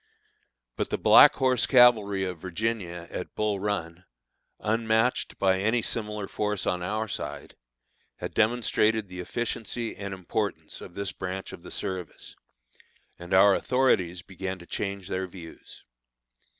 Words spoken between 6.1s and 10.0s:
force on our side, had demonstrated the efficiency